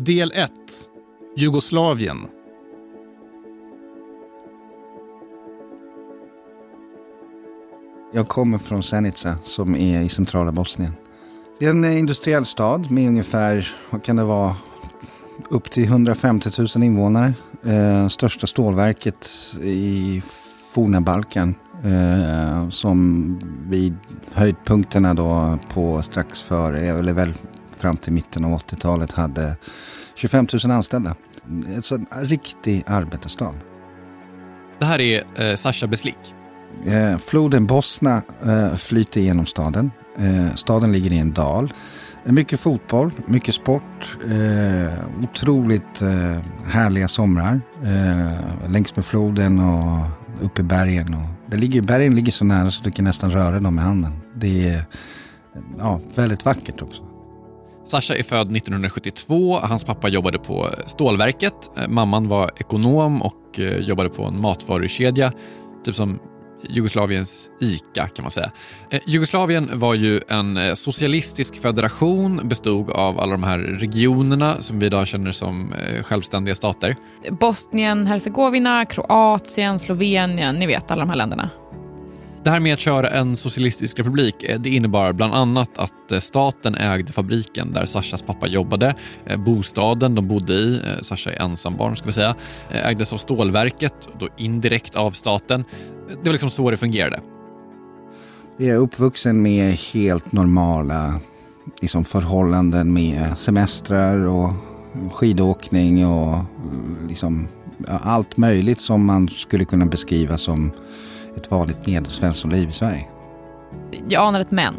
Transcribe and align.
Del 0.00 0.32
1. 0.34 0.50
Jugoslavien. 1.36 2.16
Jag 8.12 8.28
kommer 8.28 8.58
från 8.58 8.82
Zenica 8.82 9.38
som 9.44 9.76
är 9.76 10.00
i 10.00 10.08
centrala 10.08 10.52
Bosnien. 10.52 10.92
Det 11.58 11.66
är 11.66 11.70
en 11.70 11.84
eh, 11.84 11.98
industriell 11.98 12.46
stad 12.46 12.90
med 12.90 13.08
ungefär, 13.08 13.74
vad 13.90 14.04
kan 14.04 14.16
det 14.16 14.24
vara, 14.24 14.56
upp 15.48 15.70
till 15.70 15.84
150 15.84 16.50
000 16.58 16.68
invånare. 16.84 17.34
Eh, 17.64 18.08
största 18.08 18.46
stålverket 18.46 19.28
i 19.62 20.22
forna 20.74 21.00
Balkan. 21.00 21.54
Eh, 21.84 22.68
som 22.68 23.40
vid 23.68 23.96
höjdpunkterna 24.32 25.14
då 25.14 25.58
på 25.74 26.02
strax 26.02 26.42
före, 26.42 26.78
eller 26.78 27.12
väl 27.12 27.34
fram 27.78 27.96
till 27.96 28.12
mitten 28.12 28.44
av 28.44 28.58
80-talet 28.58 29.12
hade 29.12 29.56
25 30.18 30.46
000 30.64 30.72
anställda. 30.72 31.16
Alltså 31.76 31.94
en 31.94 32.06
riktig 32.20 32.84
arbetarstad. 32.86 33.54
Det 34.78 34.84
här 34.84 35.00
är 35.00 35.22
eh, 35.42 35.56
Sasha 35.56 35.86
Beslik. 35.86 36.18
Eh, 36.86 37.18
floden 37.18 37.66
Bosna 37.66 38.22
eh, 38.46 38.74
flyter 38.76 39.20
genom 39.20 39.46
staden. 39.46 39.90
Eh, 40.18 40.54
staden 40.54 40.92
ligger 40.92 41.12
i 41.12 41.18
en 41.18 41.32
dal. 41.32 41.72
Mycket 42.24 42.60
fotboll, 42.60 43.10
mycket 43.26 43.54
sport. 43.54 44.18
Eh, 44.24 45.22
otroligt 45.22 46.02
eh, 46.02 46.44
härliga 46.66 47.08
somrar. 47.08 47.60
Eh, 47.82 48.70
längs 48.70 48.96
med 48.96 49.04
floden 49.04 49.58
och 49.58 50.06
uppe 50.40 50.60
i 50.60 50.64
bergen. 50.64 51.14
Och 51.14 51.50
det 51.50 51.56
ligger, 51.56 51.82
bergen 51.82 52.14
ligger 52.14 52.32
så 52.32 52.44
nära 52.44 52.70
så 52.70 52.84
du 52.84 52.90
kan 52.90 53.04
nästan 53.04 53.30
röra 53.30 53.60
dem 53.60 53.74
med 53.74 53.84
handen. 53.84 54.12
Det 54.34 54.68
är 54.68 54.84
ja, 55.78 56.00
väldigt 56.14 56.44
vackert 56.44 56.82
också. 56.82 57.07
Sasha 57.88 58.16
är 58.16 58.22
född 58.22 58.56
1972. 58.56 59.58
Hans 59.62 59.84
pappa 59.84 60.08
jobbade 60.08 60.38
på 60.38 60.70
stålverket. 60.86 61.54
Eh, 61.76 61.88
mamman 61.88 62.28
var 62.28 62.50
ekonom 62.56 63.22
och 63.22 63.60
eh, 63.60 63.78
jobbade 63.78 64.08
på 64.08 64.24
en 64.24 64.40
matvarukedja. 64.40 65.32
Typ 65.84 65.94
som 65.94 66.18
Jugoslaviens 66.68 67.48
ICA 67.60 68.08
kan 68.08 68.22
man 68.22 68.30
säga. 68.30 68.50
Eh, 68.90 69.00
Jugoslavien 69.06 69.70
var 69.72 69.94
ju 69.94 70.20
en 70.28 70.76
socialistisk 70.76 71.62
federation, 71.62 72.40
bestod 72.48 72.90
av 72.90 73.20
alla 73.20 73.32
de 73.32 73.42
här 73.42 73.58
regionerna 73.58 74.62
som 74.62 74.78
vi 74.78 74.86
idag 74.86 75.06
känner 75.06 75.32
som 75.32 75.74
självständiga 76.02 76.54
stater. 76.54 76.96
Bosnien, 77.30 78.06
Hercegovina, 78.06 78.84
Kroatien, 78.84 79.78
Slovenien, 79.78 80.54
ni 80.56 80.66
vet 80.66 80.90
alla 80.90 81.00
de 81.00 81.08
här 81.08 81.16
länderna. 81.16 81.50
Det 82.48 82.52
här 82.52 82.60
med 82.60 82.74
att 82.74 82.80
köra 82.80 83.10
en 83.10 83.36
socialistisk 83.36 83.98
republik 83.98 84.42
eh, 84.42 84.60
det 84.60 84.70
innebar 84.70 85.12
bland 85.12 85.34
annat 85.34 85.78
att 85.78 86.12
eh, 86.12 86.20
staten 86.20 86.74
ägde 86.74 87.12
fabriken 87.12 87.72
där 87.72 87.86
Sashas 87.86 88.22
pappa 88.22 88.46
jobbade. 88.46 88.94
Eh, 89.26 89.40
bostaden 89.40 90.14
de 90.14 90.28
bodde 90.28 90.52
i, 90.52 90.80
Sasha 91.02 91.30
är 91.32 91.42
ensambarn 91.42 91.96
ska 91.96 92.06
vi 92.06 92.12
säga, 92.12 92.36
ägdes 92.70 93.12
av 93.12 93.16
stålverket, 93.16 94.08
då 94.18 94.28
indirekt 94.36 94.96
av 94.96 95.10
staten. 95.10 95.64
Det 96.08 96.28
var 96.28 96.32
liksom 96.32 96.50
så 96.50 96.70
det 96.70 96.76
fungerade. 96.76 97.20
Jag 98.56 98.68
är 98.68 98.76
uppvuxen 98.76 99.42
med 99.42 99.72
helt 99.72 100.32
normala 100.32 101.20
liksom, 101.80 102.04
förhållanden 102.04 102.92
med 102.92 103.38
semestrar 103.38 104.26
och 104.26 104.52
skidåkning 105.12 106.06
och 106.06 106.34
mm, 106.34 106.96
liksom, 107.08 107.48
allt 107.88 108.36
möjligt 108.36 108.80
som 108.80 109.04
man 109.04 109.28
skulle 109.28 109.64
kunna 109.64 109.86
beskriva 109.86 110.38
som 110.38 110.72
ett 111.38 111.50
vanligt 111.50 111.86
medelsvenssonliv 111.86 112.68
i 112.68 112.72
Sverige. 112.72 113.06
Jag 114.08 114.22
anar 114.22 114.40
ett 114.40 114.50
men. 114.50 114.74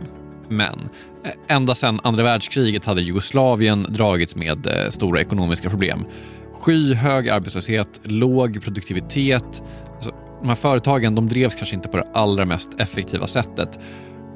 Men. 0.49 0.89
Ända 1.47 1.75
sedan 1.75 1.99
andra 2.03 2.23
världskriget 2.23 2.85
hade 2.85 3.01
Jugoslavien 3.01 3.85
dragits 3.89 4.35
med 4.35 4.67
eh, 4.67 4.89
stora 4.89 5.21
ekonomiska 5.21 5.69
problem. 5.69 6.05
Skyhög 6.53 7.29
arbetslöshet, 7.29 8.01
låg 8.03 8.63
produktivitet. 8.63 9.63
Alltså, 9.95 10.11
de 10.41 10.47
här 10.47 10.55
företagen 10.55 11.15
de 11.15 11.27
drevs 11.27 11.55
kanske 11.55 11.75
inte 11.75 11.87
på 11.87 11.97
det 11.97 12.07
allra 12.13 12.45
mest 12.45 12.79
effektiva 12.79 13.27
sättet. 13.27 13.79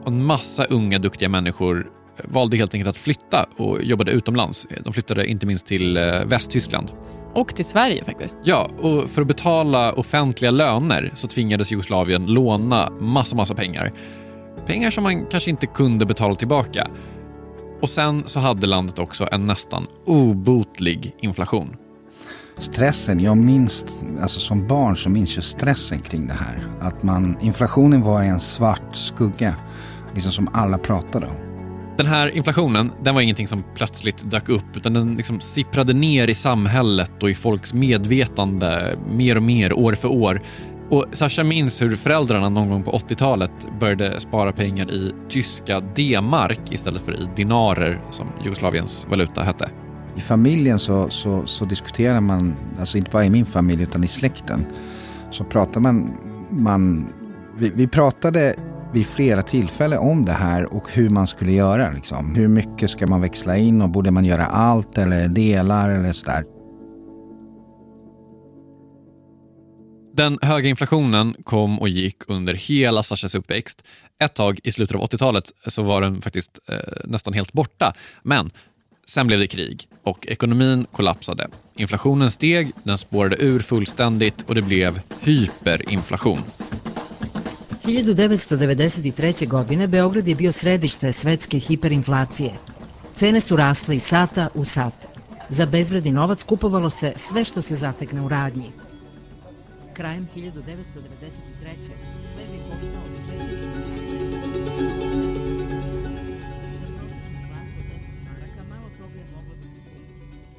Och 0.01 0.07
en 0.07 0.25
massa 0.25 0.65
unga 0.65 0.97
duktiga 0.97 1.29
människor 1.29 1.91
valde 2.23 2.57
helt 2.57 2.73
enkelt 2.73 2.89
att 2.89 2.97
flytta 2.97 3.45
och 3.57 3.83
jobbade 3.83 4.11
utomlands. 4.11 4.67
De 4.83 4.93
flyttade 4.93 5.27
inte 5.27 5.45
minst 5.45 5.67
till 5.67 5.97
eh, 5.97 6.03
Västtyskland. 6.25 6.91
Och 7.33 7.55
till 7.55 7.65
Sverige 7.65 8.05
faktiskt. 8.05 8.37
Ja, 8.43 8.69
och 8.79 9.09
för 9.09 9.21
att 9.21 9.27
betala 9.27 9.93
offentliga 9.93 10.51
löner 10.51 11.11
så 11.15 11.27
tvingades 11.27 11.71
Jugoslavien 11.71 12.25
låna 12.27 12.89
massa, 12.99 13.35
massa 13.35 13.55
pengar. 13.55 13.91
Pengar 14.65 14.91
som 14.91 15.03
man 15.03 15.25
kanske 15.25 15.49
inte 15.49 15.67
kunde 15.67 16.05
betala 16.05 16.35
tillbaka. 16.35 16.87
Och 17.81 17.89
sen 17.89 18.23
så 18.25 18.39
hade 18.39 18.67
landet 18.67 18.99
också 18.99 19.27
en 19.31 19.47
nästan 19.47 19.87
obotlig 20.05 21.15
inflation. 21.19 21.75
Stressen, 22.57 23.19
jag 23.19 23.37
minns, 23.37 23.85
alltså 24.21 24.39
som 24.39 24.67
barn 24.67 24.95
så 24.95 25.09
minns 25.09 25.35
jag 25.35 25.43
stressen 25.43 25.99
kring 25.99 26.27
det 26.27 26.33
här. 26.33 26.63
Att 26.79 27.03
man, 27.03 27.37
inflationen 27.41 28.01
var 28.01 28.21
en 28.21 28.39
svart 28.39 28.95
skugga, 28.95 29.55
liksom 30.15 30.31
som 30.31 30.49
alla 30.53 30.77
pratade 30.77 31.27
om. 31.27 31.52
Den 31.97 32.05
här 32.05 32.27
inflationen, 32.27 32.91
den 33.01 33.15
var 33.15 33.21
ingenting 33.21 33.47
som 33.47 33.63
plötsligt 33.75 34.31
dök 34.31 34.49
upp 34.49 34.77
utan 34.77 34.93
den 34.93 35.15
liksom 35.15 35.39
sipprade 35.39 35.93
ner 35.93 36.27
i 36.27 36.35
samhället 36.35 37.23
och 37.23 37.29
i 37.29 37.33
folks 37.33 37.73
medvetande 37.73 38.97
mer 39.09 39.37
och 39.37 39.43
mer 39.43 39.73
år 39.73 39.93
för 39.93 40.07
år. 40.07 40.41
Och 40.89 41.05
Sasha 41.11 41.43
minns 41.43 41.81
hur 41.81 41.95
föräldrarna 41.95 42.49
någon 42.49 42.69
gång 42.69 42.83
på 42.83 42.91
80-talet 42.91 43.51
började 43.79 44.19
spara 44.19 44.51
pengar 44.51 44.91
i 44.91 45.13
tyska 45.29 45.79
D-mark 45.95 46.59
istället 46.69 47.01
för 47.01 47.11
i 47.11 47.29
dinarer 47.35 48.01
som 48.11 48.27
Jugoslaviens 48.43 49.07
valuta 49.09 49.43
hette. 49.43 49.69
I 50.15 50.21
familjen 50.21 50.79
så, 50.79 51.09
så, 51.09 51.43
så 51.45 51.65
diskuterar 51.65 52.21
man, 52.21 52.55
alltså 52.79 52.97
inte 52.97 53.11
bara 53.11 53.25
i 53.25 53.29
min 53.29 53.45
familj 53.45 53.83
utan 53.83 54.03
i 54.03 54.07
släkten, 54.07 54.65
så 55.31 55.43
pratar 55.43 55.81
man, 55.81 56.17
man 56.49 57.07
vi, 57.57 57.71
vi 57.75 57.87
pratade 57.87 58.55
vid 58.93 59.07
flera 59.07 59.41
tillfällen 59.41 59.99
om 59.99 60.25
det 60.25 60.31
här 60.31 60.73
och 60.73 60.91
hur 60.91 61.09
man 61.09 61.27
skulle 61.27 61.51
göra. 61.51 61.91
Liksom. 61.91 62.35
Hur 62.35 62.47
mycket 62.47 62.91
ska 62.91 63.07
man 63.07 63.21
växla 63.21 63.57
in 63.57 63.81
och 63.81 63.89
borde 63.89 64.11
man 64.11 64.25
göra 64.25 64.45
allt 64.45 64.97
eller 64.97 65.27
delar 65.27 65.89
eller 65.89 66.13
sådär. 66.13 66.43
Den 70.15 70.39
höga 70.41 70.69
inflationen 70.69 71.35
kom 71.43 71.79
och 71.79 71.89
gick 71.89 72.17
under 72.27 72.53
hela 72.53 73.03
Sashas 73.03 73.35
uppväxt. 73.35 73.83
Ett 74.23 74.33
tag 74.33 74.59
i 74.63 74.71
slutet 74.71 74.95
av 74.95 75.01
80-talet 75.01 75.51
så 75.67 75.83
var 75.83 76.01
den 76.01 76.21
faktiskt 76.21 76.59
eh, 76.69 76.75
nästan 77.03 77.33
helt 77.33 77.53
borta. 77.53 77.93
Men 78.23 78.51
sen 79.07 79.27
blev 79.27 79.39
det 79.39 79.47
krig 79.47 79.87
och 80.03 80.27
ekonomin 80.27 80.85
kollapsade. 80.91 81.47
Inflationen 81.75 82.31
steg, 82.31 82.71
den 82.83 82.97
spårade 82.97 83.35
ur 83.39 83.59
fullständigt 83.59 84.41
och 84.47 84.55
det 84.55 84.61
blev 84.61 84.99
hyperinflation. 85.21 86.39
1993. 87.85 89.47
godine 89.47 89.87
Beograd 89.87 90.27
je 90.27 90.35
bio 90.35 90.51
središte 90.51 91.11
svetske 91.11 91.59
hiperinflacije. 91.59 92.51
Cene 93.15 93.39
su 93.39 93.55
rasle 93.55 93.95
iz 93.95 94.03
sata 94.03 94.47
u 94.53 94.65
sat. 94.65 94.93
Za 95.49 95.65
bezvredni 95.65 96.11
novac 96.11 96.43
kupovalo 96.43 96.89
se 96.89 97.13
sve 97.15 97.43
što 97.43 97.61
se 97.61 97.75
zatekne 97.75 98.21
u 98.21 98.29
radnji. 98.29 98.71
Krajem 99.93 100.27
1993. 100.35 100.43
hleb 102.35 102.49
je 102.53 102.59
koštao 102.69 103.03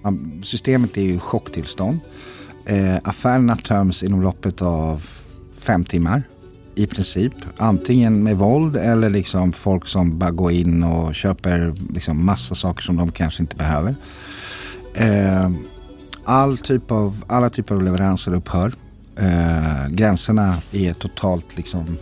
4 0.05 0.43
Systemet 0.43 0.97
är 0.97 1.03
ju 1.03 1.19
chocktillstånd. 1.19 2.01
Eh, 2.67 2.99
affärerna 3.05 3.56
töms 3.56 4.03
inom 4.03 4.21
loppet 4.21 4.62
av 4.62 5.03
fem 5.61 5.85
timmar 5.85 6.23
i 6.77 6.87
princip. 6.87 7.33
Antingen 7.56 8.23
med 8.23 8.37
våld 8.37 8.76
eller 8.76 9.11
liksom 9.11 9.53
folk 9.53 9.88
som 9.88 10.19
bara 10.19 10.31
går 10.31 10.53
in 10.53 10.82
och 10.82 11.15
köper 11.15 11.75
liksom 11.94 12.26
massa 12.26 12.55
saker 12.55 12.82
som 12.82 12.97
de 12.97 13.12
kanske 13.12 13.43
inte 13.43 13.56
behöver. 13.56 13.94
Eh, 14.94 15.50
all 16.25 16.59
typ 16.59 16.91
av, 16.91 17.25
alla 17.26 17.50
typer 17.50 17.75
av 17.75 17.82
leveranser 17.82 18.35
upphör. 18.35 18.75
Eh, 19.19 19.88
gränserna 19.88 20.55
är 20.73 20.93
totalt 20.93 21.56
liksom 21.56 21.97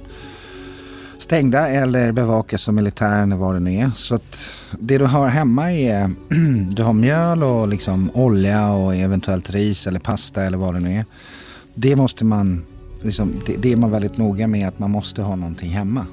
stängda 1.19 1.69
eller 1.69 2.13
bevakas 2.13 2.69
av 2.69 2.75
militären 2.75 3.33
eller 3.33 3.41
vad 3.41 3.55
det 3.55 3.61
nu 3.61 3.75
är. 3.75 3.91
Så 3.97 4.15
att 4.15 4.45
det 4.81 4.99
du 4.99 5.05
har 5.05 5.29
hemma 5.29 5.73
är 5.73 6.11
du 6.75 6.83
har 6.83 6.93
mjöl 6.93 7.43
och 7.43 7.69
liksom 7.69 8.11
olja 8.15 8.73
och 8.73 8.97
eventuellt 8.97 9.51
ris 9.51 9.87
eller 9.87 10.01
pasta 10.01 10.45
eller 10.45 10.59
vad 10.59 10.75
det 10.75 10.81
nu 10.81 10.97
är. 10.97 11.05
Det 11.75 11.97
måste 11.97 12.25
man 12.25 12.65
liksom, 13.05 13.43
det, 13.47 13.57
det, 13.57 13.73
är 13.73 13.77
man 13.77 13.91
väldigt 13.91 14.17
noga 14.17 14.47
med 14.47 14.69
att 14.69 14.79
man 14.79 14.91
måste 14.91 15.23
ha 15.23 15.37
någonting 15.37 15.71
hemma. 15.71 16.07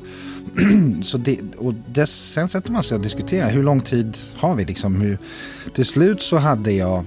så 1.04 1.18
det, 1.18 1.40
och 1.58 1.74
dess, 1.74 2.34
sen 2.34 2.50
sätter 2.50 2.72
man 2.72 2.84
sig 2.84 2.96
och 2.96 3.04
diskuterar 3.04 3.52
hur 3.52 3.64
lång 3.64 3.82
tid 3.82 4.18
har 4.36 4.56
vi 4.56 4.66
liksom. 4.66 5.02
Hur, 5.02 5.18
till 5.74 5.86
slut 5.86 6.22
så 6.22 6.38
hade 6.38 6.72
jag, 6.72 7.06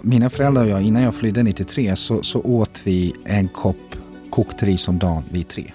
mina 0.00 0.30
föräldrar 0.30 0.62
och 0.62 0.70
jag 0.70 0.82
innan 0.82 1.02
jag 1.02 1.14
flydde 1.14 1.42
93 1.42 1.96
så, 1.96 2.22
så 2.22 2.40
åt 2.40 2.82
vi 2.84 3.12
en 3.24 3.48
kopp 3.48 3.96
kokt 4.30 4.62
ris 4.62 4.88
om 4.88 4.98
dagen 4.98 5.24
vid 5.30 5.48
tre. 5.48 5.72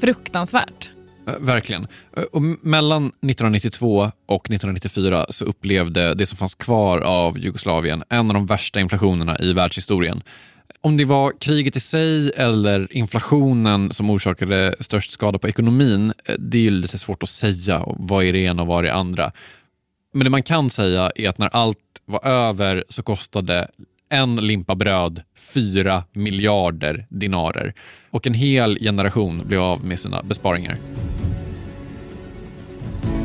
Fruktansvärt. 0.00 0.90
Eh, 1.28 1.34
verkligen. 1.40 1.86
Eh, 2.16 2.22
och 2.22 2.42
mellan 2.62 3.06
1992 3.06 4.10
och 4.26 4.50
1994 4.50 5.26
så 5.30 5.44
upplevde 5.44 6.14
det 6.14 6.26
som 6.26 6.38
fanns 6.38 6.54
kvar 6.54 6.98
av 6.98 7.38
Jugoslavien 7.38 8.04
en 8.08 8.30
av 8.30 8.34
de 8.34 8.46
värsta 8.46 8.80
inflationerna 8.80 9.38
i 9.38 9.52
världshistorien. 9.52 10.22
Om 10.80 10.96
det 10.96 11.04
var 11.04 11.32
kriget 11.40 11.76
i 11.76 11.80
sig 11.80 12.32
eller 12.36 12.96
inflationen 12.96 13.92
som 13.92 14.10
orsakade 14.10 14.74
störst 14.80 15.10
skada 15.10 15.38
på 15.38 15.48
ekonomin, 15.48 16.12
eh, 16.24 16.34
det 16.38 16.66
är 16.66 16.70
lite 16.70 16.98
svårt 16.98 17.22
att 17.22 17.28
säga. 17.28 17.84
Vad 17.86 18.24
är 18.24 18.32
det 18.32 18.38
ena 18.38 18.62
och 18.62 18.68
vad 18.68 18.78
är 18.78 18.82
det 18.82 18.94
andra? 18.94 19.32
Men 20.14 20.24
det 20.24 20.30
man 20.30 20.42
kan 20.42 20.70
säga 20.70 21.10
är 21.16 21.28
att 21.28 21.38
när 21.38 21.48
allt 21.48 21.78
var 22.04 22.26
över 22.26 22.84
så 22.88 23.02
kostade 23.02 23.68
en 24.08 24.36
limpa 24.36 24.74
bröd 24.74 25.22
4 25.38 26.04
miljarder 26.12 27.06
dinarer 27.10 27.74
och 28.10 28.26
en 28.26 28.34
hel 28.34 28.78
generation 28.78 29.42
blev 29.46 29.60
av 29.60 29.84
med 29.84 30.00
sina 30.00 30.22
besparingar. 30.22 30.76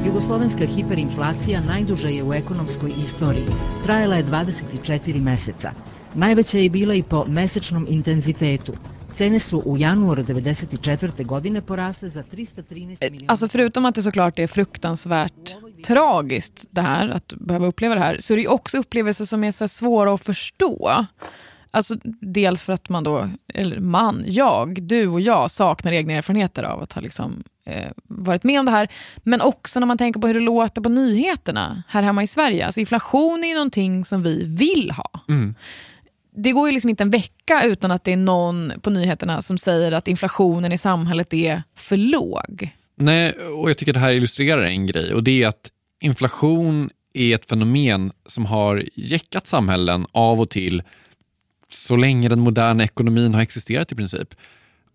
Jugoslovenska 0.06 0.66
hiperinflacija 0.66 1.62
najduža 1.62 2.10
je 2.10 2.24
u 2.24 2.34
ekonomskoj 2.34 2.94
istoriji. 3.04 3.46
Trajala 3.86 4.16
je 4.16 4.26
24 4.72 5.20
meseca. 5.20 5.72
Najveća 6.18 6.58
je 6.58 6.70
bila 6.70 6.94
i 6.94 7.04
po 7.04 7.26
mesečnom 7.28 7.86
intenzitetu. 7.90 8.74
Cene 9.14 9.40
su 9.40 9.62
u 9.66 9.78
januaru 9.78 10.24
94. 10.24 11.26
godine 11.26 11.62
porasle 11.62 12.08
za 12.08 12.24
313 12.24 12.98
Eh, 13.02 13.12
miljoner. 13.12 13.32
Alltså 13.32 13.48
förutom 13.48 13.86
att 13.86 13.96
det 13.96 14.02
såklart 14.02 14.40
är 14.40 14.48
fruktansvärt 14.48 15.56
tragiskt 15.86 16.68
det 16.72 16.82
här, 16.82 17.10
att 17.10 17.34
behöva 17.34 17.66
uppleva 17.66 17.96
det 17.96 18.02
här, 18.02 18.18
så 18.20 18.34
är 18.34 18.38
det 18.38 18.42
ju 18.42 18.48
också 18.48 18.78
upplevelser 18.78 19.26
som 19.26 19.44
är 19.44 19.52
så 19.52 19.68
svåra 19.68 20.14
att 20.14 20.24
förstå. 20.24 21.06
Alltså 21.72 21.96
dels 22.22 22.64
för 22.64 22.74
att 22.74 22.90
man 22.90 23.04
då, 23.04 23.30
eller 23.54 23.80
man, 23.80 24.24
jag, 24.28 24.82
du 24.82 25.08
och 25.08 25.22
jag 25.22 25.52
saknar 25.52 25.92
egna 25.92 26.14
erfarenheter 26.14 26.64
av 26.64 26.84
att 26.84 26.94
ha 26.94 27.02
liksom, 27.02 27.44
eh, 27.66 27.92
varit 28.04 28.44
med 28.44 28.60
om 28.60 28.66
det 28.66 28.72
här. 28.72 28.88
Men 29.24 29.42
också 29.42 29.80
när 29.80 29.88
man 29.88 29.98
tänker 29.98 30.20
på 30.20 30.28
hur 30.28 30.34
det 30.34 30.40
låter 30.40 30.82
på 30.82 30.90
nyheterna 30.90 31.84
här 31.88 32.04
hemma 32.04 32.24
i 32.24 32.28
Sverige. 32.28 32.66
Alltså 32.66 32.80
inflation 32.80 33.44
är 33.44 33.48
ju 33.48 33.54
någonting 33.54 34.06
som 34.06 34.24
vi 34.24 34.44
vill 34.46 34.92
ha. 34.92 35.10
Det 36.40 36.52
går 36.52 36.68
ju 36.68 36.74
liksom 36.74 36.90
inte 36.90 37.04
en 37.04 37.10
vecka 37.10 37.64
utan 37.64 37.92
att 37.92 38.04
det 38.04 38.14
är 38.14 38.18
någon 38.18 38.74
på 38.82 38.90
nyheterna 38.90 39.42
som 39.42 39.58
säger 39.58 39.92
att 39.92 40.08
inflationen 40.08 40.72
i 40.72 40.78
samhället 40.78 41.34
är 41.34 41.64
för 41.76 41.98
låg. 41.98 42.70
Nej, 42.96 43.32
och 43.32 43.70
jag 43.70 43.78
tycker 43.78 43.94
det 43.94 44.00
här 44.00 44.12
illustrerar 44.12 44.64
en 44.64 44.88
grej 44.88 45.14
och 45.14 45.24
det 45.24 45.44
är 45.44 45.48
att 45.48 45.70
inflation 46.02 46.90
är 47.14 47.36
ett 47.36 47.46
fenomen 47.46 48.12
som 48.26 48.46
har 48.46 48.84
jäckat 48.96 49.48
samhällen 49.48 50.06
av 50.12 50.42
och 50.42 50.50
till 50.50 50.84
så 51.70 51.96
länge 51.96 52.30
den 52.30 52.40
moderna 52.40 52.84
ekonomin 52.84 53.34
har 53.34 53.42
existerat 53.42 53.92
i 53.92 53.96
princip. 53.96 54.36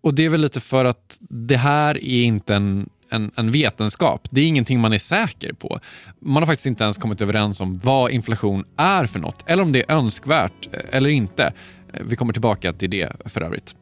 Och 0.01 0.13
det 0.13 0.25
är 0.25 0.29
väl 0.29 0.41
lite 0.41 0.59
för 0.59 0.85
att 0.85 1.17
det 1.29 1.57
här 1.57 1.95
är 1.97 2.21
inte 2.23 2.55
en, 2.55 2.89
en, 3.13 3.31
en 3.35 3.51
vetenskap. 3.51 4.27
Det 4.29 4.41
är 4.41 4.47
ingenting 4.47 4.79
man 4.79 4.93
är 4.93 4.97
säker 4.97 5.53
på. 5.53 5.79
Man 6.19 6.43
har 6.43 6.47
faktiskt 6.47 6.65
inte 6.65 6.83
ens 6.83 6.97
kommit 6.97 7.21
överens 7.21 7.61
om 7.61 7.77
vad 7.77 8.11
inflation 8.11 8.65
är 8.77 9.05
för 9.05 9.19
något 9.19 9.43
eller 9.45 9.63
om 9.63 9.71
det 9.71 9.79
är 9.89 9.95
önskvärt 9.95 10.69
eh, 10.71 10.79
eller 10.91 11.09
inte. 11.09 11.53
Eh, 11.93 12.01
vi 12.05 12.15
kommer 12.15 12.33
tillbaka 12.33 12.73
till 12.73 12.89
det 12.89 13.11
för 13.25 13.41
övrigt. 13.41 13.75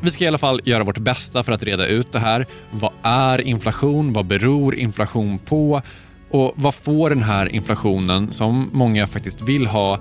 Vi 0.00 0.10
ska 0.10 0.24
i 0.24 0.28
alla 0.28 0.38
fall 0.38 0.60
göra 0.64 0.84
vårt 0.84 0.98
bästa 0.98 1.42
för 1.42 1.52
att 1.52 1.62
reda 1.62 1.86
ut 1.86 2.12
det 2.12 2.18
här. 2.18 2.46
Vad 2.70 2.92
är 3.02 3.40
inflation? 3.40 4.12
Vad 4.12 4.26
beror 4.26 4.74
inflation 4.74 5.38
på? 5.38 5.82
Och 6.30 6.52
vad 6.56 6.74
får 6.74 7.10
den 7.10 7.22
här 7.22 7.46
inflationen, 7.54 8.32
som 8.32 8.70
många 8.72 9.06
faktiskt 9.06 9.40
vill 9.40 9.66
ha, 9.66 10.00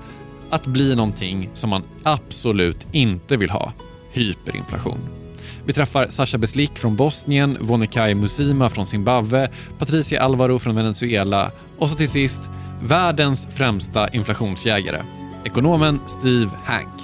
att 0.49 0.65
bli 0.65 0.95
någonting 0.95 1.49
som 1.53 1.69
man 1.69 1.83
absolut 2.03 2.87
inte 2.91 3.37
vill 3.37 3.49
ha? 3.49 3.73
Hyperinflation. 4.11 5.20
Vi 5.65 5.73
träffar 5.73 6.07
Sasha 6.07 6.37
Beslik 6.37 6.77
från 6.77 6.95
Bosnien, 6.95 7.57
Vonekai 7.59 8.15
Musima 8.15 8.69
från 8.69 8.87
Zimbabwe, 8.87 9.49
Patricia 9.79 10.21
Alvaro 10.21 10.59
från 10.59 10.75
Venezuela 10.75 11.51
och 11.77 11.89
så 11.89 11.95
till 11.95 12.09
sist 12.09 12.43
världens 12.83 13.47
främsta 13.51 14.07
inflationsjägare, 14.07 15.01
ekonomen 15.43 15.99
Steve 16.05 16.51
Hank. 16.63 17.01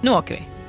Nu 0.00 0.10
åker 0.10 0.34
vi. 0.34 0.59